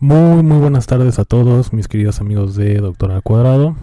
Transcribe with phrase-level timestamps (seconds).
[0.00, 3.74] Muy, muy buenas tardes a todos, mis queridos amigos de Doctor Al Cuadrado.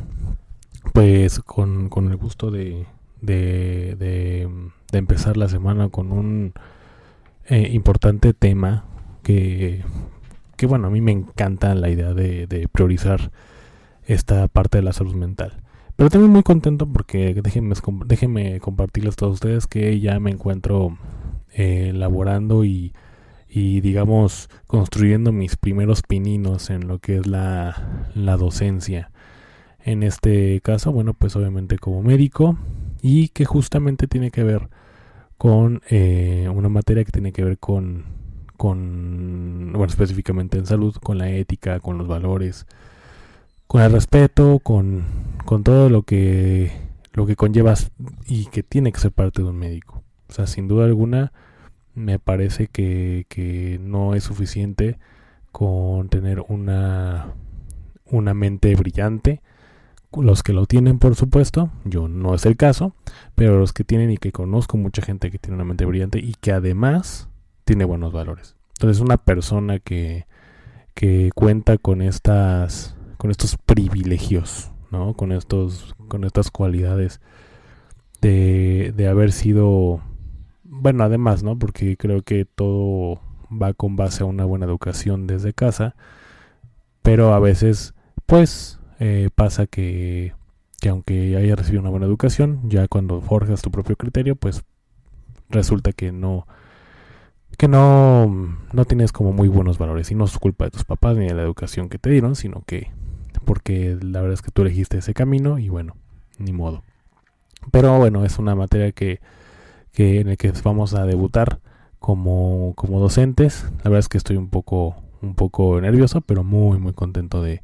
[0.93, 2.85] Pues con, con el gusto de,
[3.19, 6.53] de, de, empezar la semana con un
[7.49, 8.85] eh, importante tema
[9.23, 9.83] que,
[10.55, 13.31] que, bueno, a mí me encanta la idea de, de priorizar
[14.05, 15.63] esta parte de la salud mental.
[15.97, 20.97] Pero también muy contento porque déjenme, déjenme compartirles a todos ustedes que ya me encuentro
[21.51, 22.93] eh, elaborando y,
[23.55, 29.11] y, digamos, construyendo mis primeros pininos en lo que es la, la docencia.
[29.81, 32.57] En este caso, bueno, pues obviamente como médico
[33.01, 34.67] y que justamente tiene que ver
[35.37, 38.03] con eh, una materia que tiene que ver con,
[38.57, 42.67] con, bueno, específicamente en salud, con la ética, con los valores,
[43.67, 45.05] con el respeto, con,
[45.45, 46.73] con todo lo que,
[47.13, 47.89] lo que conllevas
[48.27, 50.03] y que tiene que ser parte de un médico.
[50.27, 51.31] O sea, sin duda alguna,
[51.95, 54.99] me parece que, que no es suficiente
[55.51, 57.33] con tener una,
[58.05, 59.41] una mente brillante.
[60.11, 62.95] Los que lo tienen, por supuesto, yo no es el caso,
[63.35, 66.33] pero los que tienen y que conozco mucha gente que tiene una mente brillante y
[66.39, 67.27] que además
[67.65, 68.55] tiene buenos valores.
[68.75, 70.25] Entonces, una persona que,
[70.93, 75.15] que cuenta con estas con estos privilegios, ¿no?
[75.15, 77.21] Con estos, con estas cualidades
[78.21, 80.01] de, de haber sido,
[80.81, 81.57] bueno, además, ¿no?
[81.57, 83.19] Porque creo que todo
[83.51, 85.95] va con base a una buena educación desde casa,
[87.01, 87.93] pero a veces,
[88.25, 90.33] pues, eh, pasa que,
[90.79, 94.63] que aunque haya recibido una buena educación, ya cuando forjas tu propio criterio, pues
[95.49, 96.47] resulta que no
[97.57, 98.27] que no,
[98.73, 101.33] no tienes como muy buenos valores y no es culpa de tus papás ni de
[101.33, 102.91] la educación que te dieron, sino que
[103.45, 105.95] porque la verdad es que tú elegiste ese camino y bueno,
[106.37, 106.83] ni modo.
[107.71, 109.21] Pero bueno, es una materia que,
[109.95, 111.59] que en la que vamos a debutar
[111.99, 113.63] como, como docentes.
[113.83, 117.63] La verdad es que estoy un poco, un poco nervioso, pero muy, muy contento de,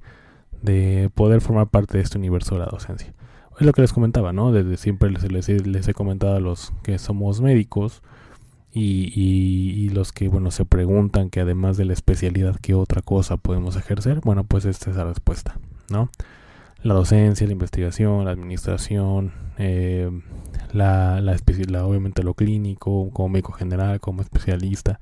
[0.62, 3.14] de poder formar parte de este universo de la docencia.
[3.60, 4.52] Es lo que les comentaba, ¿no?
[4.52, 8.02] Desde siempre les, les, he comentado a los que somos médicos
[8.72, 13.38] y, y, los que, bueno, se preguntan que además de la especialidad, ¿qué otra cosa
[13.38, 14.22] podemos ejercer?
[14.22, 15.60] Bueno, pues esta es la respuesta.
[15.92, 16.10] ¿no?
[16.84, 20.10] La docencia, la investigación, la administración, eh,
[20.74, 25.00] la, la, obviamente lo clínico, como médico general, como especialista,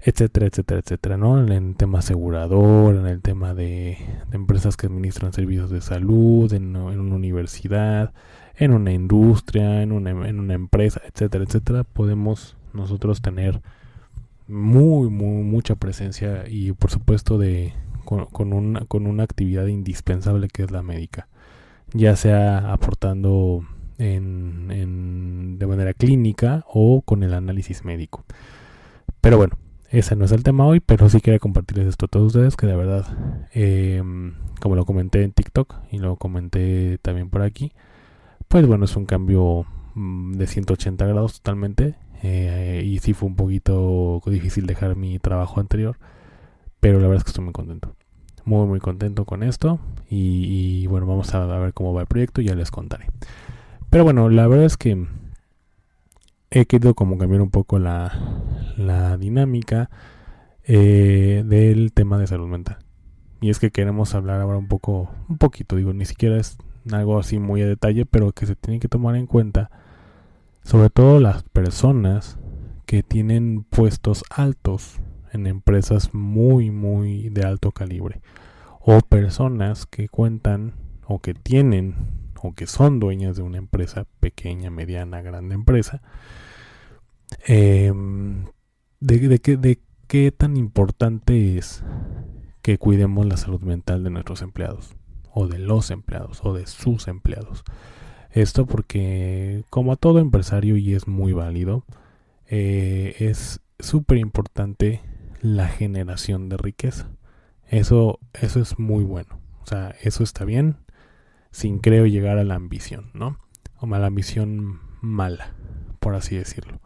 [0.00, 1.42] etcétera, etcétera, etcétera, ¿no?
[1.42, 3.98] En el tema asegurador, en el tema de,
[4.32, 8.12] empresas que administran servicios de salud, en, una universidad,
[8.56, 13.60] en una industria, en una, en una empresa, etcétera, etcétera, podemos nosotros tener
[14.46, 17.72] muy, muy, mucha presencia y por supuesto de,
[18.08, 21.28] con, una, con una actividad indispensable que es la médica,
[21.92, 23.66] ya sea aportando
[23.98, 28.24] en, de manera clínica o con el análisis médico.
[29.20, 29.58] Pero bueno,
[29.90, 32.66] ese no es el tema hoy, pero sí quería compartirles esto a todos ustedes, que
[32.66, 33.06] de verdad,
[33.52, 37.72] em, como lo comenté en TikTok y lo comenté también por aquí,
[38.48, 41.96] pues bueno, es un cambio mm, de 180 grados totalmente.
[42.22, 45.98] Eh, y sí fue un poquito difícil dejar mi trabajo anterior,
[46.80, 47.94] pero la verdad es que estoy muy contento.
[48.44, 49.78] Muy muy contento con esto.
[50.10, 53.06] Y, bueno vamos a, ver cómo va el proyecto y ya les contaré.
[53.90, 55.06] Pero bueno la verdad es que
[56.50, 58.12] he querido como cambiar un poco la,
[58.76, 59.90] la dinámica
[60.64, 62.78] eh, del tema de salud mental.
[63.40, 66.58] Y es que queremos hablar ahora un poco un poquito digo ni siquiera es
[66.90, 69.70] algo así muy a detalle pero que se tiene que tomar en cuenta
[70.64, 72.38] sobre todo las personas
[72.86, 75.00] que tienen puestos altos
[75.32, 78.20] en empresas muy, muy de alto calibre.
[78.80, 80.74] O personas que cuentan
[81.06, 81.94] o que tienen
[82.42, 86.00] o que son dueñas de una empresa pequeña, mediana, grande empresa.
[87.46, 88.44] Em,
[89.00, 91.82] de, qué tan importante es
[92.62, 94.94] que cuidemos la salud mental de nuestros empleados
[95.32, 97.64] o de los empleados o de sus empleados.
[98.30, 101.84] Esto porque como a todo empresario y es muy válido,
[102.46, 105.00] eh, es súper importante
[105.40, 107.10] la generación de riqueza.
[107.66, 109.40] Eso, eso es muy bueno.
[109.62, 110.76] O sea, eso está bien
[111.50, 113.38] sin creo llegar a la ambición, ¿no?
[113.80, 115.54] O a la ambición mala,
[116.00, 116.80] por así decirlo.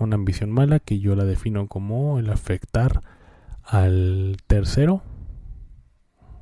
[0.00, 3.02] una ambición mala que yo la defino como el afectar
[3.62, 5.02] al tercero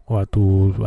[0.06, 0.26] o a,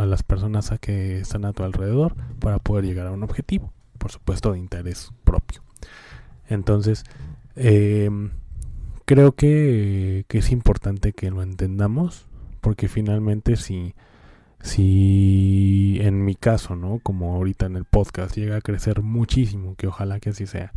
[0.02, 3.72] a las personas a que están a tu alrededor para poder llegar a un objetivo,
[3.98, 5.62] por supuesto de interés propio.
[6.48, 7.04] Entonces,
[7.54, 8.30] em,
[9.06, 12.26] creo que, que, es importante que lo entendamos,
[12.60, 13.94] porque finalmente si,
[14.60, 17.00] si en mi caso, ¿no?
[17.02, 20.72] Como ahorita en el podcast llega a crecer muchísimo, que ojalá que así sea,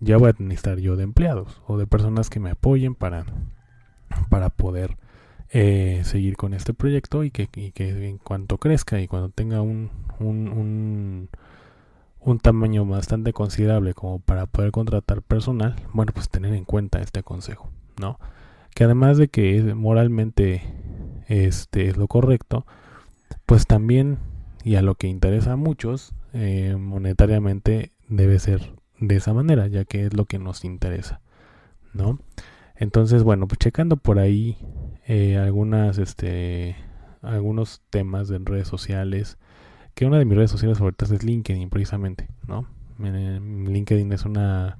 [0.00, 3.26] ya voy a necesitar yo de empleados o de personas que me apoyen para,
[4.30, 4.96] para poder
[5.50, 11.28] eh, seguir con este proyecto y que, en cuanto crezca y cuando tenga un, un,
[12.38, 17.70] tamaño bastante considerable como para poder contratar personal, bueno, pues tener en cuenta este consejo,
[18.00, 18.18] ¿no?
[18.74, 20.62] Que además de que moralmente
[21.28, 22.66] este es lo correcto,
[23.46, 24.18] pues también,
[24.64, 29.84] y a lo que interesa a muchos, eh, monetariamente debe ser de esa manera, ya
[29.84, 31.20] que es lo que nos interesa,
[31.92, 32.18] ¿no?
[32.74, 34.56] Entonces, bueno, pues checando por ahí
[35.06, 36.76] eh, algunas, este,
[37.22, 39.38] algunos temas de redes sociales,
[39.94, 42.66] que una de mis redes sociales favoritas es LinkedIn, precisamente, ¿no?
[42.98, 44.78] LinkedIn es una,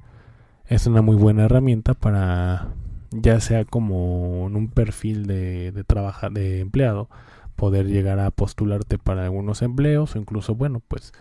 [0.67, 2.69] es una muy buena herramienta para,
[3.11, 5.85] ya sea como en un perfil de, de,
[6.33, 7.09] de empleado,
[7.57, 11.13] poder llegar a postularte para algunos empleos o incluso, bueno, pues,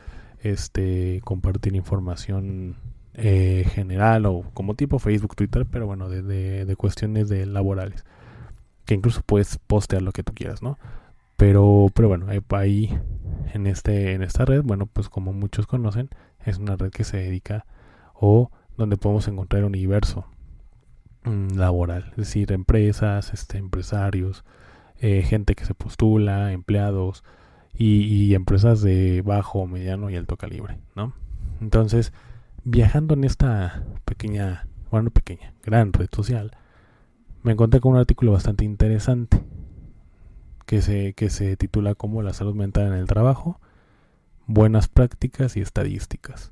[0.42, 2.76] este, compartir información
[3.16, 8.04] eh, general o como tipo Facebook, Twitter, pero bueno, de, de, cuestiones de laborales.
[8.86, 10.78] Que incluso puedes postear lo que tú quieras, ¿no?
[11.38, 12.98] Pero, pero bueno, ahí
[13.54, 16.10] en, este, en esta red, bueno, pues como muchos conocen,
[16.46, 17.66] es una red que se dedica
[18.14, 20.26] o donde podemos encontrar universo
[21.24, 24.44] mm, laboral, es decir, empresas, este, empresarios,
[24.98, 27.24] eh, gente que se postula, empleados
[27.74, 31.14] y, y empresas de bajo, mediano y alto calibre, ¿no?
[31.62, 32.14] Entonces,
[32.64, 36.52] viajando en esta pequeña, bueno, pequeña, gran red social,
[37.42, 39.44] me encontré con un artículo bastante interesante
[40.66, 43.60] que se, que se titula como La salud mental en el trabajo,
[44.48, 46.52] buenas prácticas y estadísticas.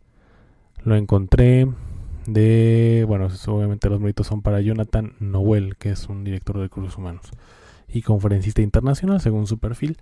[0.83, 1.67] Lo encontré
[2.25, 6.97] de, bueno, obviamente los méritos son para Jonathan Noel, que es un director de recursos
[6.97, 7.31] humanos
[7.87, 9.97] y conferencista internacional según su perfil.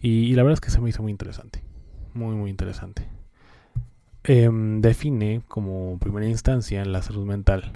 [0.00, 1.62] Y, la verdad es que se me hizo muy interesante,
[2.14, 3.08] muy, muy interesante.
[4.24, 7.72] Em, define como primera instancia la salud mental,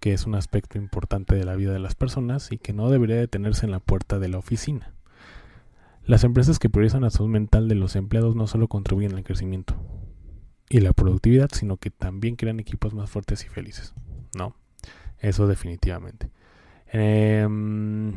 [0.00, 3.16] que es un aspecto importante de la vida de las personas y que no debería
[3.16, 4.93] detenerse en la puerta de la oficina.
[6.06, 9.74] Las empresas que priorizan la salud mental de los empleados no solo contribuyen al crecimiento
[10.68, 13.94] y la productividad, sino que también crean equipos más fuertes y felices.
[14.36, 14.54] No,
[15.18, 16.30] eso definitivamente.
[16.92, 18.14] Em,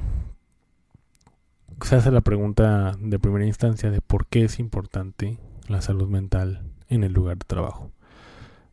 [1.81, 5.37] se hace la pregunta de primera instancia de por qué es importante
[5.67, 7.91] la salud mental en el lugar de trabajo.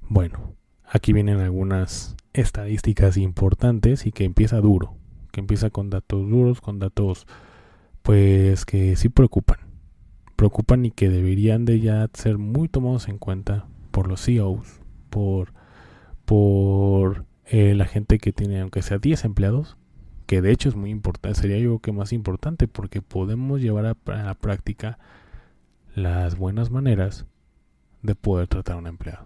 [0.09, 0.55] Bueno,
[0.87, 4.97] aquí vienen algunas estadísticas importantes y que empieza duro,
[5.31, 7.27] que empieza con datos duros, con datos
[8.05, 9.61] pues que sí preocupan,
[10.37, 15.55] preocupan y que deberían de ya ser muy tomados en cuenta por los CEOs, por,
[16.27, 19.79] por eh, la gente que tiene, aunque sea 10 empleados,
[20.27, 23.97] que de hecho es muy importante, sería yo que más importante porque podemos llevar a,
[24.13, 24.99] a la práctica
[25.95, 27.25] las buenas maneras
[28.03, 29.25] de poder tratar a un empleado.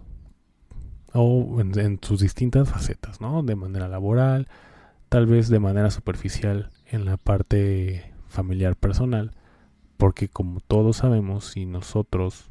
[1.11, 3.43] O en, sus distintas facetas, ¿no?
[3.43, 4.47] De manera laboral,
[5.09, 9.31] tal vez de manera superficial en la parte familiar personal,
[9.97, 12.49] porque como todos sabemos, si nosotros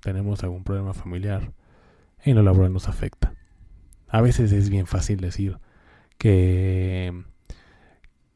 [0.00, 1.52] tenemos algún problema familiar,
[2.22, 3.34] en lo laboral nos afecta.
[4.08, 5.58] A veces es bien fácil decir
[6.18, 7.24] que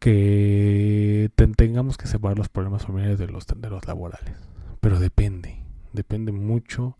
[0.01, 4.35] que tengamos que separar los problemas familiares de los, de los laborales.
[4.81, 5.63] Pero depende,
[5.93, 6.97] depende mucho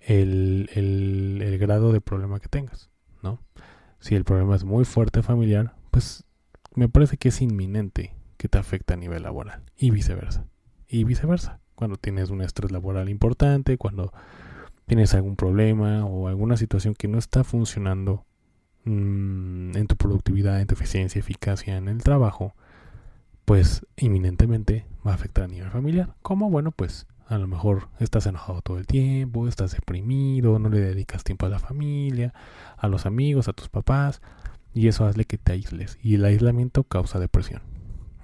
[0.00, 2.90] el, el, grado de problema que tengas,
[3.22, 3.38] ¿no?
[4.00, 6.24] Si el problema es muy fuerte familiar, pues
[6.74, 10.44] me parece que es inminente que te afecte a nivel laboral y viceversa.
[10.86, 11.60] Y viceversa.
[11.74, 14.12] Cuando tienes un estrés laboral importante, cuando
[14.84, 18.26] tienes algún problema o alguna situación que no está funcionando
[18.84, 22.54] mm, en tu productividad, en tu eficiencia, eficacia en el trabajo,
[23.46, 26.14] pues inminentemente va a afectar a nivel familiar.
[26.20, 30.80] Como bueno, pues a lo mejor estás enojado todo el tiempo, estás deprimido, no le
[30.80, 32.34] dedicas tiempo a la familia,
[32.76, 34.20] a los amigos, a tus papás,
[34.74, 35.98] y eso hace que te aísles.
[36.02, 37.73] Y el aislamiento causa depresión.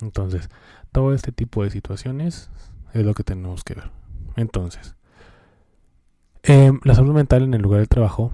[0.03, 0.49] Entonces,
[0.93, 2.51] todo este tipo de situaciones
[2.93, 3.91] es lo que tenemos que ver.
[4.37, 4.97] Entonces,
[6.43, 8.33] em, la salud mental en el lugar del trabajo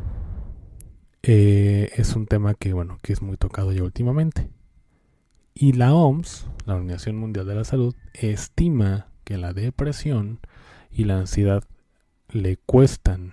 [1.22, 4.50] eh, es un tema que, bueno, que es muy tocado ya últimamente.
[5.54, 10.40] Y la OMS, la Organización Mundial de la Salud, estima que la depresión
[10.90, 11.64] y la ansiedad
[12.28, 13.32] le cuestan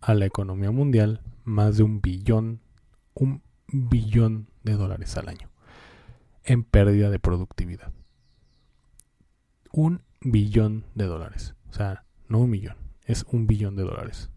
[0.00, 2.60] a la economía mundial más de un billón,
[3.14, 5.53] un billón de dólares al año
[6.44, 7.92] en pérdida de productividad.
[9.72, 11.54] Un billón de dólares.
[11.70, 14.30] O sea, no un millón, es un billón de dólares.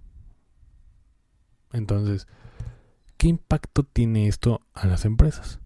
[1.71, 2.27] Entonces,
[3.17, 5.59] ¿qué impacto tiene esto a las empresas?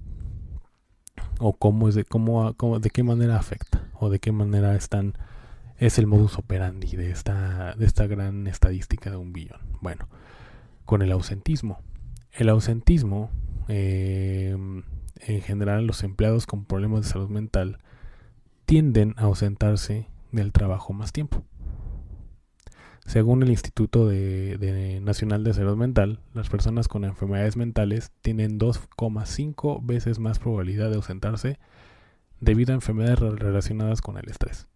[1.40, 3.88] ¿O cómo es de, cómo, de qué manera afecta?
[4.00, 5.14] ¿O de qué manera están
[5.78, 9.62] es el modus operandi de esta, de esta gran estadística de un billón?
[9.82, 10.08] Bueno,
[10.86, 11.80] con el ausentismo.
[12.32, 13.32] El ausentismo,
[13.68, 14.56] eh,
[15.28, 17.80] en general, los empleados con problemas de salud mental
[18.66, 21.44] tienden a ausentarse del trabajo más tiempo.
[23.06, 29.86] Según el Instituto de, Nacional de Salud Mental, las personas con enfermedades mentales tienen 2,5
[29.86, 31.60] veces más probabilidad de ausentarse
[32.40, 34.68] debido a enfermedades relacionadas con el estrés.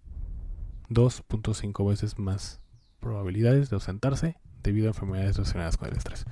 [0.90, 2.60] 2.5 veces más
[3.00, 6.25] probabilidades de ausentarse debido a enfermedades relacionadas con el estrés.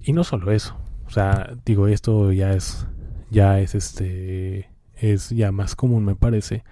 [0.00, 0.76] Y no solo eso,
[1.12, 2.86] o sea, digo, esto ya es
[3.28, 6.64] ya es este es ya más común me parece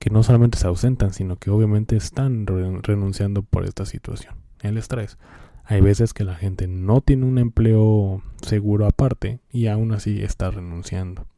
[0.00, 5.16] que no solamente se ausentan, sino que obviamente están renunciando por esta situación, el estrés.
[5.64, 10.50] Hay veces que la gente no tiene un empleo seguro aparte y aún así está
[10.50, 11.28] renunciando.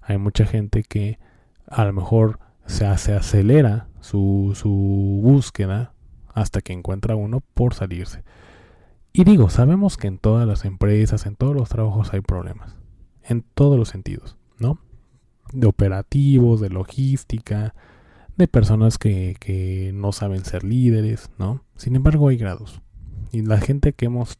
[0.00, 1.18] Hay mucha gente que
[1.66, 5.92] a lo mejor se, se acelera su, su búsqueda
[6.32, 8.24] hasta que encuentra uno por salirse.
[9.12, 12.76] Y digo, sabemos que en todas las empresas, en todos los trabajos hay problemas,
[13.22, 14.78] en todos los sentidos, ¿no?
[15.52, 17.74] De operativos, de logística,
[18.36, 21.64] de personas que, no saben ser líderes, ¿no?
[21.76, 22.80] Sin embargo, hay grados.
[23.32, 24.38] Y la gente que hemos,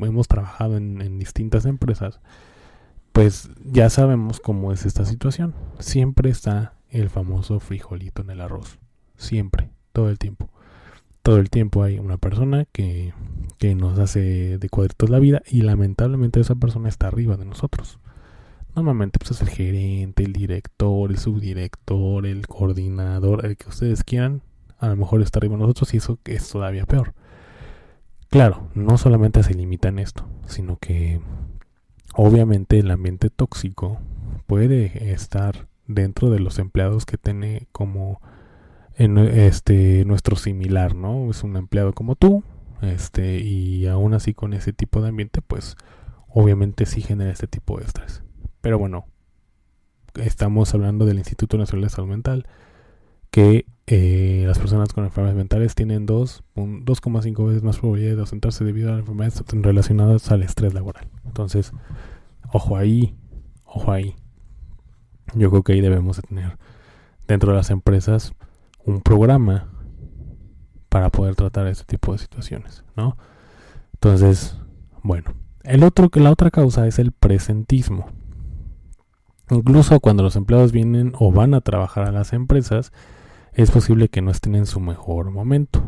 [0.00, 2.20] hemos trabajado en, en distintas empresas,
[3.12, 5.54] pues ya sabemos cómo es esta situación.
[5.78, 8.78] Siempre está el famoso frijolito en el arroz.
[9.16, 10.48] Siempre, todo el tiempo.
[11.22, 13.12] Todo el tiempo hay una persona que,
[13.58, 17.98] que nos hace de cuadritos la vida y lamentablemente esa persona está arriba de nosotros.
[18.74, 24.42] Normalmente pues es el gerente, el director, el subdirector, el coordinador, el que ustedes quieran.
[24.78, 27.14] A lo mejor está arriba de nosotros y eso es todavía peor.
[28.28, 31.20] Claro, no solamente se limita en esto, sino que
[32.14, 33.98] obviamente el ambiente tóxico
[34.46, 38.20] puede estar dentro de los empleados que tiene como
[38.96, 41.30] en este nuestro similar, ¿no?
[41.30, 42.42] Es un empleado como tú,
[42.82, 45.76] este y aún así con ese tipo de ambiente, pues
[46.28, 48.22] obviamente sí genera este tipo de estrés.
[48.60, 49.06] Pero bueno,
[50.14, 52.46] estamos hablando del Instituto Nacional de Salud Mental,
[53.30, 58.92] que eh, las personas con enfermedades mentales tienen 2,5 veces más probabilidad de ausentarse debido
[58.92, 61.08] a enfermedades relacionadas al estrés laboral.
[61.24, 61.72] Entonces,
[62.52, 63.14] ojo ahí,
[63.64, 64.16] ojo ahí.
[65.34, 66.58] Yo creo que ahí debemos de tener
[67.28, 68.32] dentro de las empresas
[68.84, 69.68] un programa
[70.88, 73.16] para poder tratar este tipo de situaciones, ¿no?
[73.94, 74.58] Entonces,
[75.02, 78.06] bueno, el otro la otra causa es el presentismo.
[79.50, 82.92] Incluso cuando los empleados vienen o van a trabajar a las empresas,
[83.52, 85.82] es posible que no estén en su mejor momento.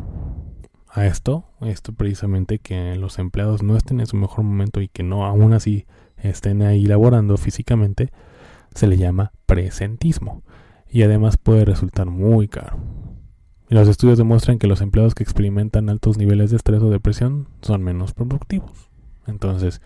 [0.91, 5.03] A esto, esto precisamente que los empleados no estén en su mejor momento y que
[5.03, 5.87] no aún así
[6.17, 8.11] estén ahí laborando físicamente,
[8.75, 10.43] se le llama presentismo
[10.91, 12.79] y además puede resultar muy caro.
[13.69, 17.83] Los estudios demuestran que los empleados que experimentan altos niveles de estrés o depresión son
[17.83, 18.91] menos productivos.
[19.27, 19.83] Entonces,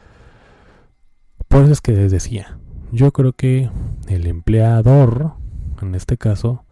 [1.49, 2.59] por eso es que les decía,
[2.93, 3.71] yo creo que
[4.09, 5.33] el empleador,
[5.81, 6.65] en este caso,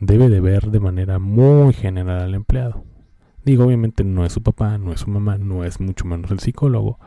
[0.00, 2.84] debe de ver de manera muy general al empleado.
[3.44, 6.40] Digo, obviamente no es su papá, no es su mamá, no es mucho menos el
[6.40, 6.98] psicólogo,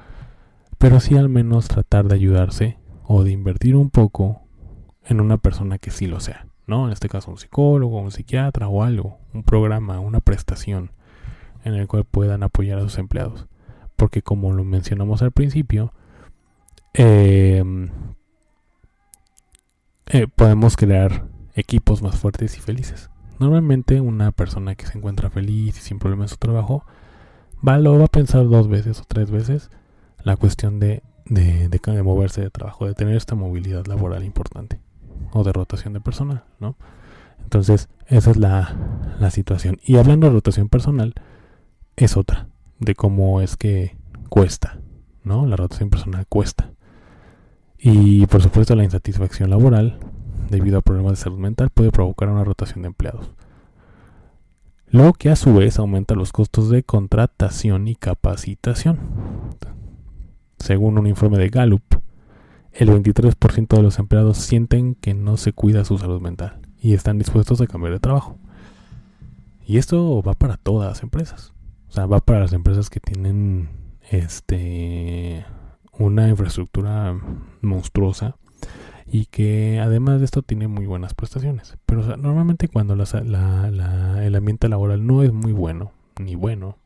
[0.77, 4.41] pero sí al menos tratar de ayudarse o de invertir un poco
[5.03, 6.85] en una persona que sí lo sea, ¿no?
[6.85, 10.91] En este caso un psicólogo, un psiquiatra o algo, un programa, una prestación
[11.63, 13.47] en el cual puedan apoyar a sus empleados.
[13.95, 15.93] Porque como lo mencionamos al principio,
[16.93, 17.63] eh,
[20.07, 23.09] eh, podemos crear equipos más fuertes y felices.
[23.39, 26.85] Normalmente una persona que se encuentra feliz y sin problemas en su trabajo
[27.67, 29.69] va, lo va a pensar dos veces o tres veces
[30.23, 34.79] la cuestión de, de, de, moverse de trabajo, de tener esta movilidad laboral importante
[35.31, 36.75] o de rotación de personal, ¿no?
[37.43, 38.75] Entonces, esa es la,
[39.19, 39.79] la situación.
[39.83, 41.13] Y hablando de rotación personal,
[41.95, 42.47] es otra,
[42.79, 43.97] de cómo es que
[44.29, 44.79] cuesta,
[45.23, 45.45] ¿no?
[45.45, 46.71] La rotación personal cuesta.
[47.77, 49.99] Y por supuesto la insatisfacción laboral
[50.49, 53.31] debido a problemas de salud mental puede provocar una rotación de empleados.
[54.87, 58.97] Lo que a su vez aumenta los costos de contratación y capacitación.
[60.57, 61.83] Según un informe de Gallup,
[62.73, 67.17] el 23% de los empleados sienten que no se cuida su salud mental y están
[67.17, 68.37] dispuestos a cambiar de trabajo.
[69.65, 71.53] Y esto va para todas las empresas.
[71.89, 73.69] O sea, va para las empresas que tienen
[74.09, 75.45] este
[75.99, 77.19] una infraestructura
[77.61, 78.37] monstruosa
[79.05, 81.77] y que además de esto tiene muy buenas prestaciones.
[81.85, 86.77] Pero normalmente cuando el ambiente laboral no es muy bueno, ni bueno,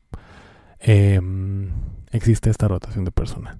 [0.79, 1.69] em,
[2.11, 3.59] existe esta rotación de personal.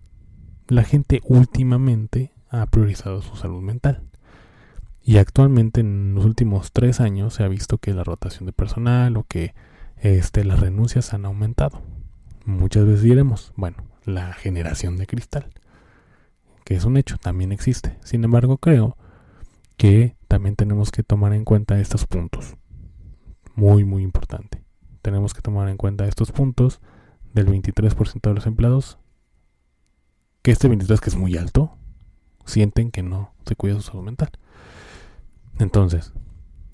[0.67, 4.03] La gente últimamente ha priorizado su salud mental.
[5.01, 9.17] Y actualmente en los últimos tres años se ha visto que la rotación de personal
[9.17, 9.53] o que
[9.97, 11.81] este, las renuncias han aumentado.
[12.45, 15.47] Muchas veces diremos, bueno, la generación de cristal
[16.63, 17.97] que es un hecho, también existe.
[18.03, 18.97] Sin embargo, creo
[19.77, 22.55] que también tenemos que tomar en cuenta estos puntos.
[23.55, 24.63] Muy, muy importante.
[25.01, 26.79] Tenemos que tomar en cuenta estos puntos
[27.33, 28.97] del 23% de los empleados,
[30.43, 31.75] que este 23 que es muy alto,
[32.45, 34.29] sienten que no se cuida su salud mental.
[35.57, 36.13] Entonces,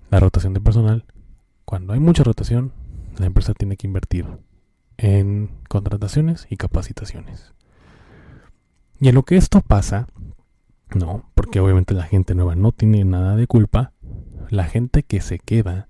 [0.09, 1.05] la rotación de personal,
[1.65, 2.73] cuando hay mucha rotación,
[3.17, 4.25] la empresa tiene que invertir
[4.97, 7.53] en contrataciones y capacitaciones.
[8.99, 10.07] Y en lo que esto pasa,
[10.93, 13.93] no, porque obviamente la gente nueva no tiene nada de culpa,
[14.49, 15.88] la gente que se queda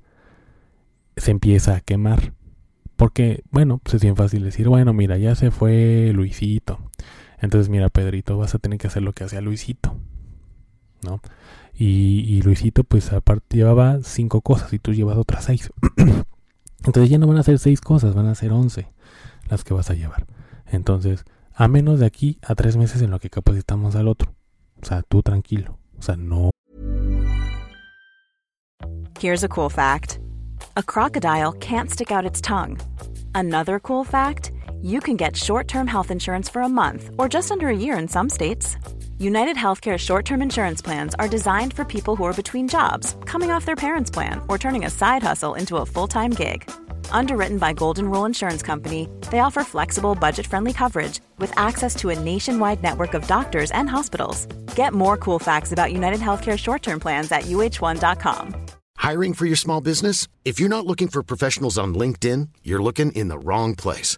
[1.15, 2.33] se empieza a quemar.
[2.97, 6.79] Porque, bueno, pues es bien fácil decir, bueno, mira, ya se fue Luisito.
[7.41, 9.95] Entonces, mira, Pedrito, vas a tener que hacer lo que hacía Luisito.
[11.01, 11.21] ¿No?
[11.73, 15.71] Y, Luisito, pues aparte llevaba cinco cosas y tú llevas otras seis.
[16.85, 18.91] Entonces ya no van a ser seis cosas, van a ser once
[19.49, 20.25] las que vas a llevar.
[20.65, 24.33] Entonces, a menos de aquí a tres meses en lo que capacitamos al otro.
[24.81, 25.77] O sea, tú tranquilo.
[25.97, 26.51] O sea, no.
[29.19, 30.19] Here's a cool fact.
[30.75, 32.77] A crocodile can't stick out its tongue.
[33.33, 37.67] Another cool fact, you can get short-term health insurance for a month or just under
[37.67, 38.77] a year in some states.
[39.17, 43.65] United Healthcare short-term insurance plans are designed for people who are between jobs, coming off
[43.65, 46.69] their parents' plan, or turning a side hustle into a full-time gig.
[47.11, 52.09] Underwritten by Golden Rule Insurance Company, they offer flexible, budget friendly coverage with access to
[52.09, 54.45] a nationwide network of doctors and hospitals.
[54.75, 58.55] Get more cool facts about United Healthcare short term plans at uh1.com.
[58.97, 60.27] Hiring for your small business?
[60.45, 64.17] If you're not looking for professionals on LinkedIn, you're looking in the wrong place.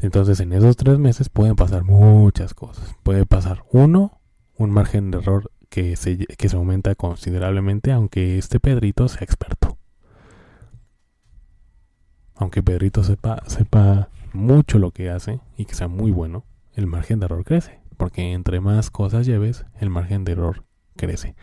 [0.00, 2.94] Entonces, en esos tres meses pueden pasar muchas cosas.
[3.02, 4.20] Puede pasar, uno,
[4.56, 9.76] un margen de error que se, que se aumenta considerablemente, aunque este Pedrito sea experto
[12.36, 17.18] aunque Pedrito sepa, sepa mucho lo que hace y que sea muy bueno, el margen
[17.18, 17.80] de error crece.
[17.96, 20.64] Porque entre más cosas lleves, el margen de error
[20.96, 21.34] crece.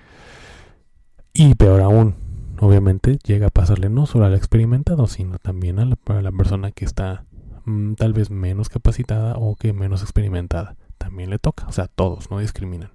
[1.34, 2.16] Y peor aún,
[2.60, 5.96] obviamente llega a pasarle no solo al experimentado, sino también a la,
[6.32, 7.26] persona que está
[7.65, 10.76] mm, tal vez menos capacitada o que menos experimentada.
[10.97, 11.67] También le toca.
[11.67, 12.91] O sea, todos, no discriminan.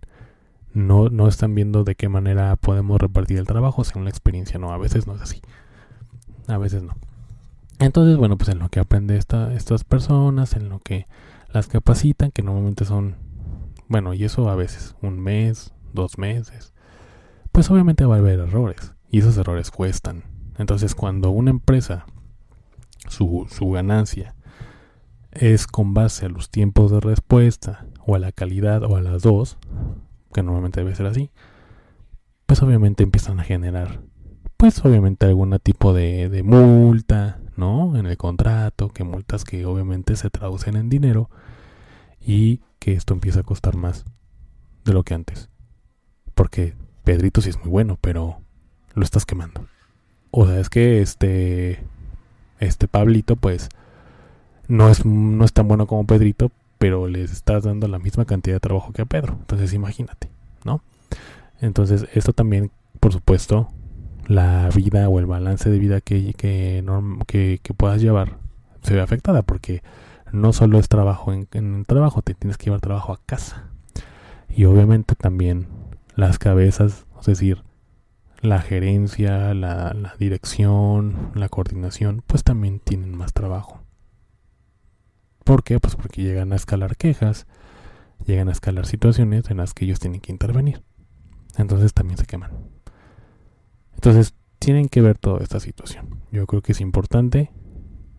[0.72, 4.58] No, no están viendo de qué manera podemos repartir el trabajo según la experiencia.
[4.58, 5.42] No, a veces no es así.
[6.46, 6.94] A veces no.
[7.78, 11.06] Entonces, bueno, pues en lo que aprende esta, estas personas, en lo que
[11.52, 13.16] las capacitan, que normalmente son,
[13.88, 16.72] bueno, y eso a veces un mes, dos meses,
[17.52, 20.24] pues obviamente va a haber errores y esos errores cuestan.
[20.58, 22.06] Entonces, cuando una empresa,
[23.08, 24.34] su, su ganancia
[25.38, 29.22] es con base a los tiempos de respuesta o a la calidad o a las
[29.22, 29.58] dos,
[30.32, 31.30] que normalmente debe ser así,
[32.46, 34.00] pues obviamente empiezan a generar,
[34.56, 37.96] pues obviamente algún tipo de, de multa, ¿no?
[37.96, 41.30] En el contrato, que multas que obviamente se traducen en dinero
[42.20, 44.04] y que esto empieza a costar más
[44.84, 45.50] de lo que antes.
[46.34, 46.74] Porque
[47.04, 48.40] Pedrito sí es muy bueno, pero
[48.94, 49.66] lo estás quemando.
[50.30, 51.84] O sea, es que este
[52.60, 53.68] este Pablito pues
[54.68, 58.56] no es no es tan bueno como Pedrito, pero le estás dando la misma cantidad
[58.56, 59.36] de trabajo que a Pedro.
[59.40, 60.30] Entonces, imagínate,
[60.64, 60.82] ¿no?
[61.60, 63.68] Entonces, esto también, por supuesto,
[64.26, 66.84] la vida o el balance de vida que, que,
[67.62, 68.36] que, puedas llevar
[68.82, 69.82] se ve afectada porque
[70.32, 73.64] no solo es trabajo en, el trabajo, te tienes que llevar trabajo a casa.
[74.48, 75.66] Y obviamente también
[76.14, 77.62] las cabezas, es decir,
[78.40, 83.80] la gerencia, la, la dirección, la coordinación, pues también tienen más trabajo.
[85.48, 85.80] ¿Por qué?
[85.80, 87.46] Pues porque llegan a escalar quejas,
[88.26, 90.82] llegan a escalar situaciones en las que ellos tienen que intervenir.
[91.56, 92.50] Entonces también se queman.
[93.94, 96.20] Entonces, tienen que ver toda esta situación.
[96.30, 97.50] Yo creo que es importante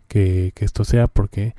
[0.07, 1.53] que, esto sea porque,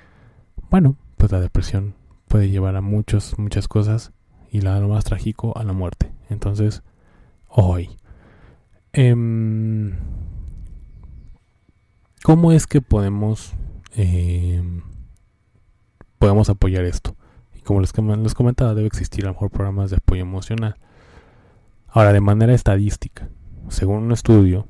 [0.70, 1.94] bueno, pues la depresión
[2.26, 4.11] puede llevar a muchos, muchas cosas
[4.50, 6.11] y lo más trágico, a la muerte.
[6.30, 6.83] Entonces,
[7.46, 7.90] hoy.
[8.92, 10.00] Em,
[12.24, 13.52] ¿Cómo es que podemos
[13.94, 14.83] em,
[16.20, 17.16] podemos apoyar esto?
[17.56, 20.76] Y como les, les comentaba, debe existir a lo mejor programas de apoyo emocional.
[21.88, 23.28] Ahora, de manera estadística,
[23.68, 24.68] según un estudio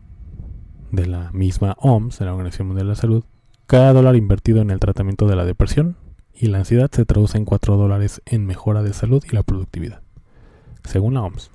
[0.91, 3.25] de la misma OMS, de la Organización Mundial de la Salud,
[3.67, 5.97] cada dólar invertido en el tratamiento de la depresión
[6.33, 10.01] y la ansiedad se traduce en 4 dólares en mejora de salud y la productividad.
[10.85, 11.51] Según la OMS.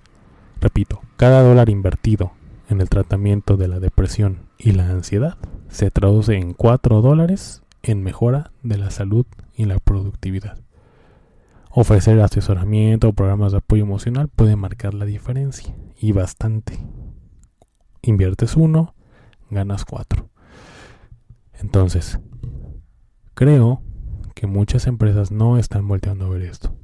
[0.61, 2.33] Repito, cada dólar invertido
[2.69, 5.37] en el tratamiento de la depresión y la ansiedad
[5.69, 10.59] se traduce en 4 dólares en mejora de la salud y la productividad.
[11.69, 16.79] Ofrecer asesoramiento o programas de apoyo emocional puede marcar la diferencia y bastante.
[18.01, 18.95] Inviertes uno,
[19.49, 20.29] ganas cuatro.
[21.53, 22.19] Entonces,
[23.33, 23.81] creo
[24.35, 26.75] que muchas empresas no están volteando a ver esto.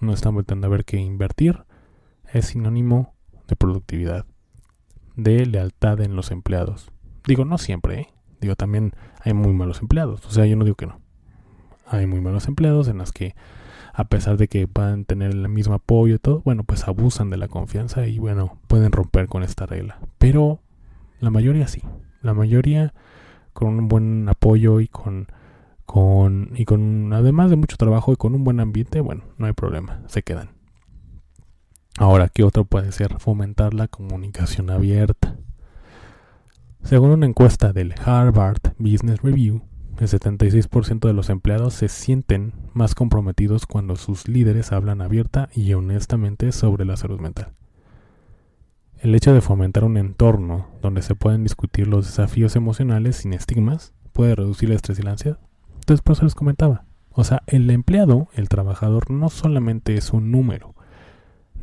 [0.00, 1.64] No están volteando a ver que invertir
[2.32, 3.14] es sinónimo
[3.48, 4.26] de productividad,
[5.16, 6.90] de lealtad en los empleados.
[7.26, 8.08] Digo, no siempre, ¿eh?
[8.42, 10.26] Digo, también hay muy malos empleados.
[10.26, 11.00] O sea, yo no digo que no.
[11.86, 13.36] Hay muy malos empleados en las que,
[13.94, 17.36] a pesar de que puedan tener el mismo apoyo y todo, bueno, pues abusan de
[17.36, 20.00] la confianza y bueno, pueden romper con esta regla.
[20.18, 20.58] Pero
[21.20, 21.82] la mayoría sí.
[22.20, 22.92] La mayoría
[23.52, 25.28] con un buen apoyo y con
[25.84, 29.52] con y con además de mucho trabajo y con un buen ambiente, bueno, no hay
[29.52, 30.50] problema, se quedan.
[31.98, 33.18] Ahora, ¿qué otro puede ser?
[33.18, 35.36] Fomentar la comunicación abierta.
[36.82, 39.62] Según una encuesta del Harvard Business Review,
[39.98, 45.72] el 76% de los empleados se sienten más comprometidos cuando sus líderes hablan abierta y
[45.74, 47.52] honestamente sobre la salud mental.
[48.98, 53.94] El hecho de fomentar un entorno donde se pueden discutir los desafíos emocionales sin estigmas
[54.12, 55.38] puede reducir el estrés y la ansiedad.
[55.74, 56.84] Entonces, por eso les comentaba.
[57.10, 60.74] O sea, el empleado, el trabajador, no solamente es un número.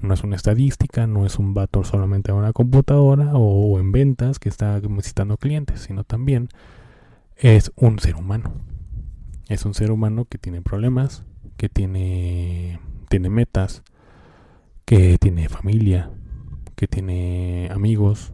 [0.02, 4.40] No es una estadística, no es un vato solamente a una computadora o, en ventas
[4.40, 6.50] que está visitando clientes, sino también
[7.36, 8.54] es un ser humano.
[9.48, 11.24] Es un ser humano que tiene problemas,
[11.58, 13.84] que tiene, tiene metas,
[14.86, 16.12] que tiene familia,
[16.76, 18.32] que tiene amigos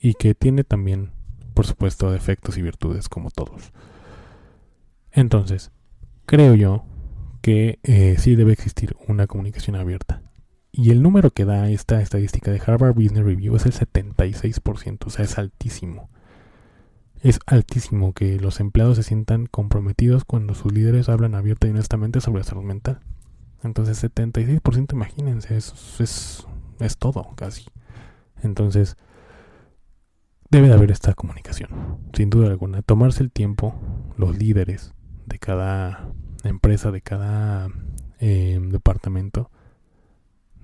[0.00, 1.12] y que tiene también,
[1.54, 3.72] por supuesto, defectos y virtudes como todos.
[5.12, 5.70] Entonces,
[6.26, 6.84] creo yo
[7.40, 10.22] que eh, sí debe existir una comunicación abierta.
[10.72, 15.10] Y el número que da esta estadística de Harvard Business Review es el 76%, o
[15.10, 16.08] sea, es altísimo.
[17.20, 22.20] Es altísimo que los empleados se sientan comprometidos cuando sus líderes hablan abierta y honestamente
[22.20, 23.00] sobre salud mental.
[23.62, 26.46] Entonces, 76%, imagínense, es, es
[26.84, 27.66] es todo, casi.
[28.42, 28.96] Entonces,
[30.50, 32.82] debe de haber esta comunicación, sin duda alguna.
[32.82, 33.74] Tomarse el tiempo,
[34.16, 34.94] los líderes
[35.26, 36.12] de cada
[36.44, 37.68] empresa, de cada
[38.18, 39.50] eh, departamento,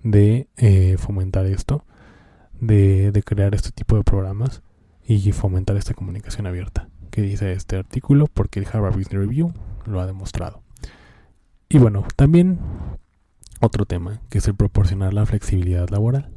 [0.02, 1.84] de eh, fomentar esto,
[2.60, 4.62] de, de crear este tipo de programas
[5.04, 9.52] y fomentar esta comunicación abierta que dice este artículo porque el Harvard Business Review
[9.86, 10.62] lo ha demostrado.
[11.68, 12.58] Y bueno, también
[13.60, 16.30] otro tema, que es el proporcionar la flexibilidad laboral.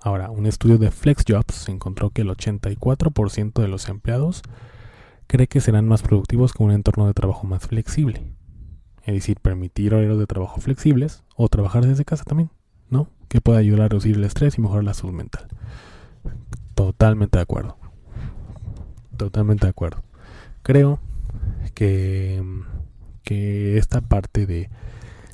[0.00, 4.42] Ahora, un estudio de FlexJobs encontró que el 84% de los empleados
[5.26, 8.32] cree que serán más productivos con un entorno de trabajo más flexible.
[9.10, 12.50] Es decir, permitir horarios de trabajo flexibles o trabajar desde casa también,
[12.88, 13.08] ¿no?
[13.28, 15.46] Que pueda ayudar a reducir el estrés y mejorar la salud mental.
[16.74, 17.76] Totalmente de acuerdo.
[19.16, 20.02] Totalmente de acuerdo.
[20.62, 21.00] Creo
[21.74, 22.42] que,
[23.22, 24.70] que esta parte de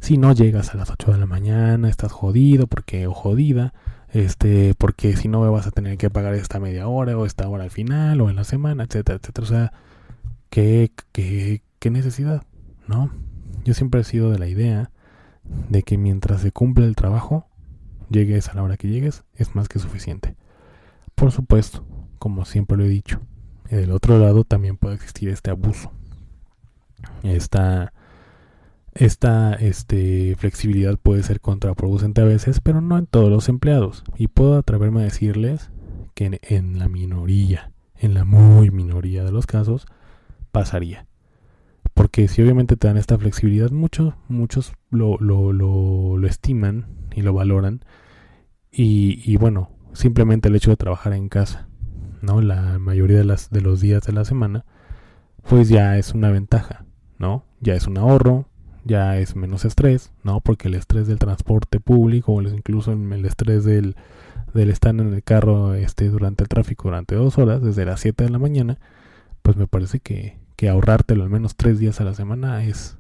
[0.01, 3.75] si no llegas a las 8 de la mañana, estás jodido porque o jodida,
[4.11, 7.49] este, porque si no me vas a tener que pagar esta media hora o esta
[7.49, 9.45] hora al final o en la semana, etcétera, etcétera.
[9.45, 9.73] O sea,
[10.51, 12.45] ¿qué, qué, qué necesidad?
[12.87, 13.11] ¿No?
[13.67, 14.93] Yo siempre he sido de la idea
[15.69, 17.49] de que mientras se cumple el trabajo,
[18.11, 20.37] llegues a la hora que llegues, es más que suficiente.
[21.17, 21.85] Por supuesto,
[22.21, 23.21] como siempre lo he dicho,
[23.69, 25.91] del otro lado también puede existir este abuso.
[27.25, 27.93] Esta
[28.95, 34.05] esta este, flexibilidad puede ser contraproducente a veces, pero no en todos los empleados.
[34.17, 35.73] Y puedo atreverme a decirles
[36.15, 39.87] que en, la minoría, en la muy minoría de los casos,
[40.53, 41.09] pasaría.
[41.97, 47.33] Porque si obviamente te dan esta flexibilidad, muchos, muchos lo, lo, lo, estiman y lo
[47.33, 47.87] valoran.
[48.71, 51.69] Y, y, bueno, simplemente el hecho de trabajar en casa,
[52.21, 52.43] ¿no?
[52.43, 54.67] La mayoría de, las, de los días de la semana,
[55.49, 56.85] pues ya es una ventaja,
[57.19, 57.47] ¿no?
[57.61, 58.47] Ya es un ahorro,
[58.85, 60.43] ya es menos estrés, ¿no?
[60.43, 63.97] Porque el estrés del transporte público o incluso el estrés del,
[64.53, 68.25] del estar en el carro este, durante el tráfico durante dos horas, desde las 7
[68.25, 68.79] de la mañana,
[69.41, 72.97] pues me parece que, que ahorrártelo al menos tres días a la semana es,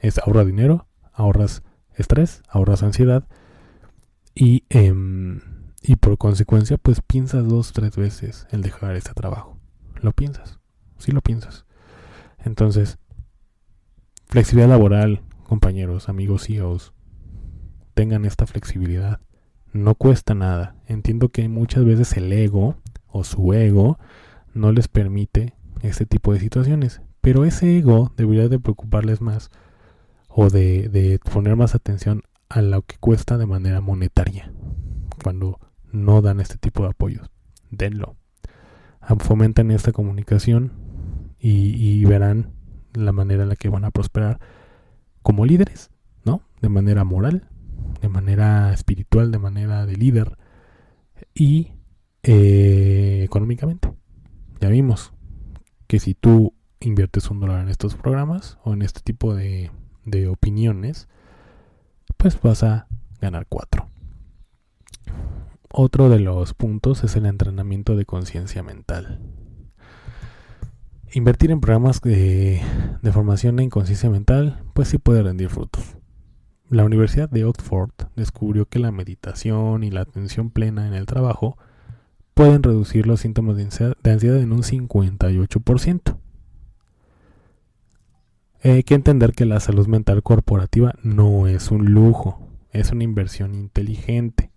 [0.00, 1.62] es ahorrar dinero, ahorras
[1.94, 3.26] estrés, ahorras ansiedad
[4.34, 5.40] y, em,
[5.82, 9.58] y por consecuencia pues piensas dos, tres veces en dejar este trabajo.
[10.00, 10.58] Lo piensas,
[10.98, 11.64] sí lo piensas.
[12.38, 12.98] Entonces,
[14.26, 16.92] flexibilidad laboral, compañeros, amigos CEOs,
[17.94, 19.20] tengan esta flexibilidad.
[19.72, 20.76] No cuesta nada.
[20.86, 23.98] Entiendo que muchas veces el ego o su ego
[24.54, 27.00] no les permite este tipo de situaciones.
[27.20, 29.50] Pero ese ego debería de preocuparles más
[30.28, 34.52] o de, de poner más atención a lo que cuesta de manera monetaria
[35.22, 35.58] cuando
[35.92, 37.30] no dan este tipo de apoyos.
[37.70, 38.16] Denlo.
[39.20, 40.72] Fomentan esta comunicación
[41.38, 42.52] y, y verán
[42.94, 44.40] la manera en la que van a prosperar
[45.22, 45.90] como líderes,
[46.24, 46.42] ¿no?
[46.60, 47.48] De manera moral,
[48.00, 50.36] de manera espiritual, de manera de líder
[51.34, 51.72] y
[52.22, 53.92] eh, económicamente.
[54.60, 55.12] Ya vimos
[55.88, 59.72] que si tú inviertes un dólar en estos programas o en este tipo de,
[60.04, 61.08] de opiniones,
[62.16, 62.86] pues vas a
[63.20, 63.88] ganar cuatro.
[65.70, 69.20] Otro de los puntos es el entrenamiento de conciencia mental.
[71.12, 72.60] Invertir en programas de,
[73.00, 75.96] de, formación en conciencia mental, pues sí puede rendir frutos.
[76.68, 81.56] La Universidad de Oxford descubrió que la meditación y la atención plena en el trabajo
[82.38, 86.18] pueden reducir los síntomas de ansiedad en un 58%.
[88.62, 93.56] Hay que entender que la salud mental corporativa no es un lujo, es una inversión
[93.56, 94.52] inteligente.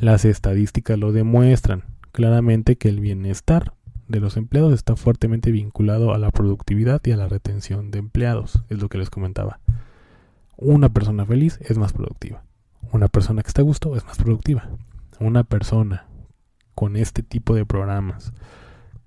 [0.00, 3.74] Las estadísticas lo demuestran claramente que el bienestar
[4.06, 8.62] de los empleados está fuertemente vinculado a la productividad y a la retención de empleados,
[8.68, 9.58] es lo que les comentaba.
[10.56, 12.44] Una persona feliz es más productiva.
[12.92, 14.70] Una persona que está a gusto es más productiva.
[15.18, 16.06] Una persona
[16.76, 18.34] con este tipo de programas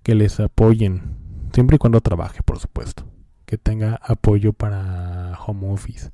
[0.03, 1.15] que les apoyen,
[1.53, 3.05] siempre y cuando trabaje, por supuesto.
[3.45, 6.11] Que tenga apoyo para home office.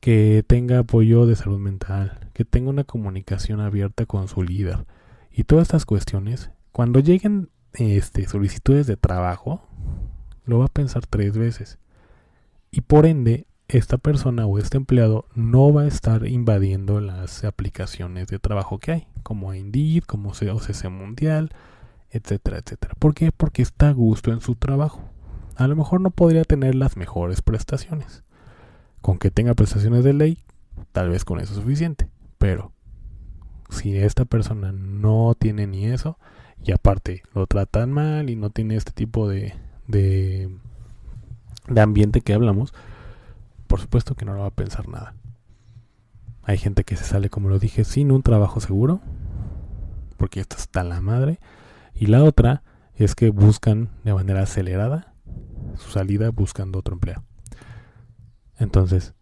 [0.00, 2.30] Que tenga apoyo de salud mental.
[2.32, 4.86] Que tenga una comunicación abierta con su líder.
[5.32, 9.66] Y todas estas cuestiones, cuando lleguen este, solicitudes de trabajo,
[10.44, 11.78] lo va a pensar tres veces.
[12.70, 18.28] Y por ende, esta persona o este empleado no va a estar invadiendo las aplicaciones
[18.28, 21.50] de trabajo que hay, como Indeed, como OCC Mundial,
[22.10, 22.94] etcétera, etcétera.
[22.98, 23.32] ¿Por qué?
[23.32, 25.02] Porque está a gusto en su trabajo.
[25.56, 28.22] A lo mejor no podría tener las mejores prestaciones.
[29.00, 30.44] Con que tenga prestaciones de ley,
[30.92, 32.08] tal vez con eso es suficiente.
[32.38, 32.72] Pero
[33.70, 36.18] si esta persona no tiene ni eso,
[36.62, 39.54] y aparte lo tratan mal y no tiene este tipo de,
[39.86, 40.50] de,
[41.68, 42.72] de ambiente que hablamos,
[43.66, 45.14] por supuesto que no lo va a pensar nada.
[46.42, 49.00] Hay gente que se sale, como lo dije, sin un trabajo seguro,
[50.16, 51.40] porque esto está la madre.
[51.94, 52.62] Y la otra
[52.94, 55.14] es que buscan de manera acelerada
[55.76, 57.24] su salida buscando otro empleo.
[58.58, 59.14] Entonces,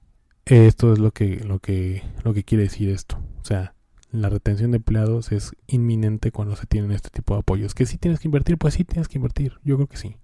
[0.45, 3.19] esto es lo que, lo que, lo que quiere decir esto.
[3.41, 3.75] O sea,
[4.13, 7.75] la retención de empleados es inminente cuando se tienen este tipo de apoyos.
[7.75, 9.55] Que si tienes que invertir, pues sí tienes que invertir.
[9.65, 10.17] Yo creo que sí.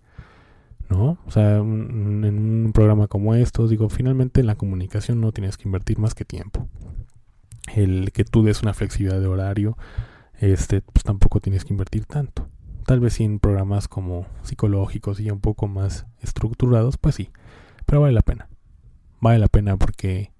[0.90, 1.18] ¿No?
[1.24, 5.68] O sea, en un programa como estos, digo, finalmente en la comunicación no tienes que
[5.68, 6.68] invertir más que tiempo.
[7.74, 9.78] El que tú des una flexibilidad de horario,
[10.40, 12.48] este, pues tampoco tienes que invertir tanto.
[12.86, 17.30] Tal vez sí en programas como psicológicos y un poco más estructurados, pues sí,
[17.86, 18.48] pero vale la pena.
[19.20, 20.32] Vale la pena porque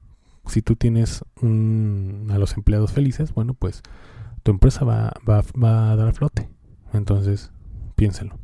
[0.47, 3.83] si tú tienes a los empleados felices, bueno, pues
[4.43, 6.49] tu empresa va, va, va a dar a flote.
[6.93, 7.53] Entonces,
[7.95, 8.37] piénselo.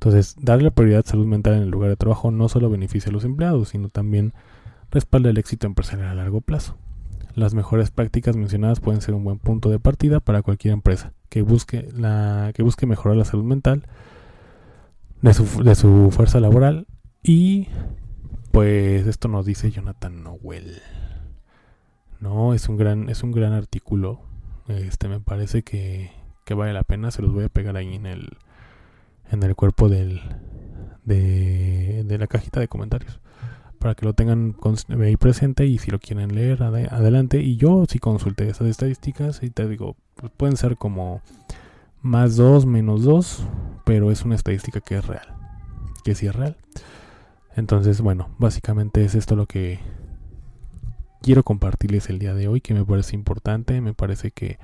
[0.00, 3.12] Entonces, darle prioridad a salud mental en el lugar de trabajo no solo beneficia a
[3.12, 4.32] los empleados, sino también
[4.90, 6.78] respalda el éxito empresarial a largo plazo.
[7.34, 11.42] Las mejores prácticas mencionadas pueden ser un buen punto de partida para cualquier empresa que
[11.42, 11.86] busque,
[12.54, 13.84] que busque mejorar la salud mental
[15.20, 16.86] de su, de su fuerza laboral
[17.22, 17.68] y
[18.52, 20.80] pues esto nos dice Jonathan Noel.
[22.20, 24.22] No, es un gran, es un gran artículo.
[24.66, 26.10] Este me parece que,
[26.46, 27.10] que vale la pena.
[27.10, 28.38] Se los voy a pegar ahí en el,
[29.30, 30.20] en el cuerpo del,
[31.04, 33.20] de, la cajita de comentarios
[33.78, 34.56] para que lo tengan
[35.02, 37.40] ahí presente y si lo quieren leer adelante.
[37.40, 41.22] Y yo sí consulté esas estadísticas y te digo pues pueden ser como
[42.02, 43.46] más 2 menos 2
[43.84, 45.34] pero es una estadística que es real
[46.04, 46.56] que sí es real.
[47.56, 49.80] Entonces bueno básicamente es esto lo que
[51.22, 54.58] quiero compartirles el día de hoy que me parece importante me parece que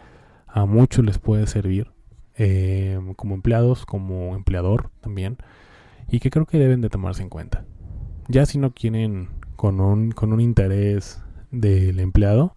[0.46, 1.95] a muchos les puede servir
[2.38, 5.38] eh, como empleados, como empleador también,
[6.08, 7.64] y que creo que deben de tomarse en cuenta.
[8.28, 12.54] Ya si no quieren con un, con un interés del empleado,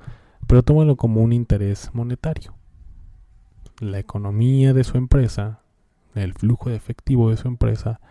[0.48, 2.56] pero tómalo como un interés monetario.
[3.80, 5.62] La economía de su empresa,
[6.16, 8.02] el flujo de efectivo de su empresa,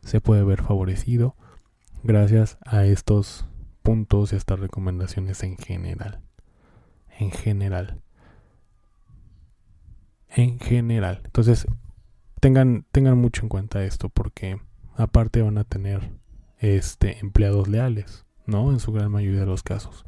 [0.00, 1.36] se puede ver favorecido
[2.02, 3.46] gracias a estos
[3.82, 6.20] puntos y estas recomendaciones en general.
[7.18, 8.00] En general.
[10.34, 11.20] En general.
[11.24, 11.66] Entonces,
[12.40, 14.58] tengan, tengan mucho en cuenta esto porque
[14.96, 16.10] aparte van a tener
[16.58, 18.72] este empleados leales, ¿no?
[18.72, 20.04] En su gran mayoría de los casos.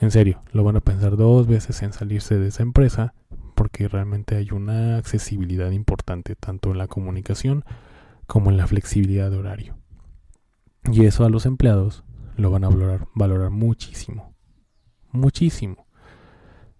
[0.00, 3.14] En serio, lo van a pensar dos veces en salirse de esa empresa
[3.54, 7.64] porque realmente hay una accesibilidad importante tanto en la comunicación
[8.26, 9.76] como en la flexibilidad de horario.
[10.92, 12.04] Y eso a los empleados
[12.36, 14.34] lo van a valorar, valorar muchísimo.
[15.12, 15.83] Muchísimo.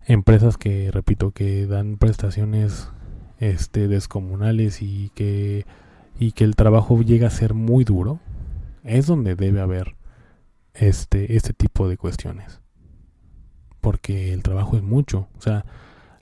[0.07, 2.91] Empresas que, repito, que dan prestaciones
[3.39, 5.67] este, descomunales y que,
[6.19, 8.21] y que el trabajo llega a ser muy duro,
[8.83, 9.97] es donde debe haber
[10.75, 12.61] este, este tipo de cuestiones.
[13.81, 15.29] Porque el trabajo es mucho.
[15.39, 15.65] O sea,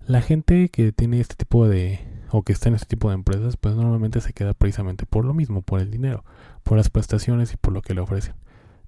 [0.07, 3.57] la gente que tiene este tipo de, o que está en este tipo de empresas,
[3.57, 6.25] pues normalmente se queda precisamente por lo mismo, por el dinero,
[6.63, 8.35] por las prestaciones y por lo que le ofrecen.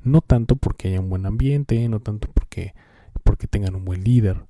[0.03, 2.75] No tanto porque haya un buen ambiente, no tanto porque,
[3.23, 4.45] porque tengan un buen líder,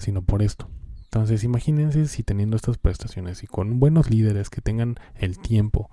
[0.00, 0.68] sino por esto.
[1.04, 5.90] Entonces imagínense si teniendo estas prestaciones y con buenos líderes que tengan el tiempo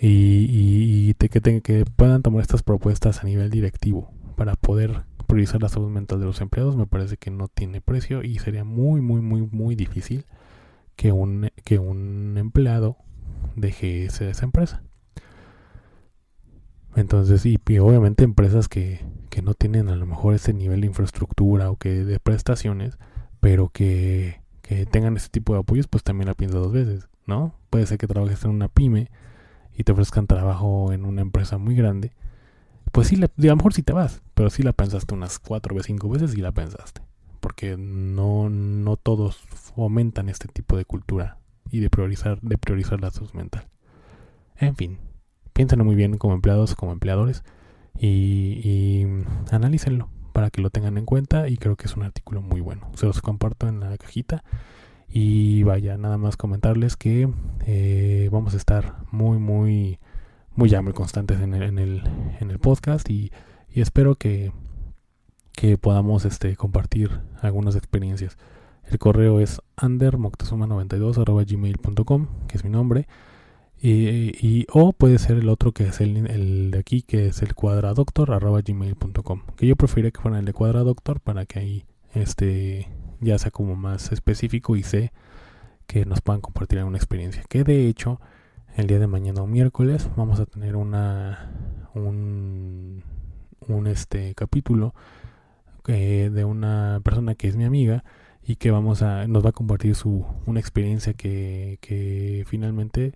[0.00, 5.90] y, que, que puedan tomar estas propuestas a nivel directivo para poder priorizar la salud
[5.90, 9.42] mental de los empleados me parece que no tiene precio y sería muy, muy, muy,
[9.42, 10.24] muy difícil
[10.96, 12.96] que un, que un empleado
[13.54, 14.82] deje esa empresa.
[16.96, 19.00] Entonces, y, obviamente empresas que,
[19.38, 22.98] que, no tienen a lo mejor ese nivel de infraestructura o que de prestaciones,
[23.40, 27.54] pero que, que tengan ese tipo de apoyos, pues también la piensa dos veces, ¿no?
[27.70, 29.10] Puede ser que trabajes en una pyme
[29.76, 32.12] y te ofrezcan trabajo en una empresa muy grande
[32.92, 35.82] pues sí, a lo mejor sí te vas, pero sí la pensaste unas cuatro o
[35.82, 37.02] cinco veces y la pensaste.
[37.40, 41.38] Porque no, no todos fomentan este tipo de cultura
[41.70, 43.68] y de priorizar, de priorizar la salud mental.
[44.56, 44.98] En fin,
[45.52, 47.44] piénsenlo muy bien como empleados, como empleadores
[47.98, 49.06] y, y
[49.50, 52.90] analícenlo para que lo tengan en cuenta y creo que es un artículo muy bueno.
[52.94, 54.44] Se los comparto en la cajita
[55.08, 57.28] y vaya, nada más comentarles que
[57.66, 59.98] eh, vamos a estar muy, muy
[60.58, 62.02] muy ya muy constantes en el, en el,
[62.40, 63.30] en el podcast y,
[63.74, 64.50] espero que,
[65.52, 68.36] que podamos este, compartir algunas experiencias.
[68.84, 71.14] El correo es andermoctezuma92
[72.48, 73.06] que es mi nombre.
[73.80, 77.54] Y, o puede ser el otro que es el, el de aquí, que es el
[77.54, 79.42] cuadradoctor arroba gmail.com.
[79.56, 82.88] Que yo preferiría que fuera el de cuadradoctor para que ahí este
[83.20, 85.12] ya sea como más específico y sé
[85.86, 87.44] que nos puedan compartir alguna experiencia.
[87.48, 88.20] Que de hecho
[88.76, 91.50] el día de mañana o miércoles vamos a tener una
[91.94, 93.02] un,
[93.66, 94.94] un este capítulo
[95.86, 98.04] eh, de una persona que es mi amiga
[98.46, 103.14] y que vamos a nos va a compartir su una experiencia que, que finalmente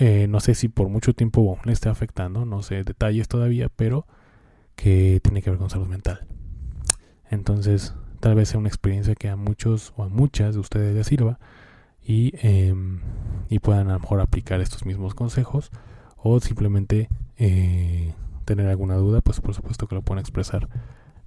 [0.00, 4.06] eh, no sé si por mucho tiempo le esté afectando no sé detalles todavía pero
[4.76, 6.24] que tiene que ver con salud mental.
[7.30, 11.06] Entonces tal vez sea una experiencia que a muchos o a muchas de ustedes les
[11.06, 11.40] sirva
[12.00, 13.00] y, em,
[13.48, 15.70] y puedan a lo mejor aplicar estos mismos consejos
[16.16, 20.68] o simplemente eh, tener alguna duda, pues por supuesto que lo pueden expresar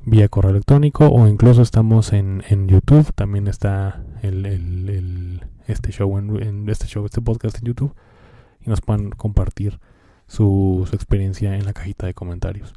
[0.05, 6.17] vía correo electrónico o incluso estamos en, en YouTube, también está el, el, este show
[6.17, 7.93] en, este show, este podcast en YouTube
[8.65, 9.79] y nos puedan compartir
[10.27, 12.73] su, su experiencia en la cajita de comentarios.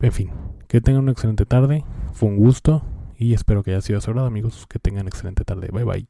[0.00, 0.30] En fin,
[0.68, 2.82] que tengan una excelente tarde, fue un gusto
[3.16, 6.06] y espero que haya sido de amigos, que tengan excelente tarde, bye bye.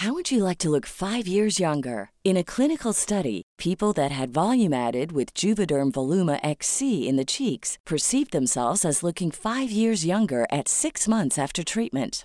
[0.00, 2.10] How would you like to look five years younger?
[2.24, 7.24] In a clinical study, people that had volume added with Juvederm Voluma XC in the
[7.26, 12.24] cheeks perceived themselves as looking five years younger at six months after treatment.